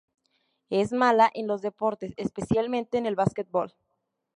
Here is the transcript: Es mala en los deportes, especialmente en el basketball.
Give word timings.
Es 0.71 0.91
mala 0.93 1.29
en 1.31 1.45
los 1.45 1.61
deportes, 1.61 2.15
especialmente 2.17 2.97
en 2.97 3.05
el 3.05 3.13
basketball. 3.15 3.71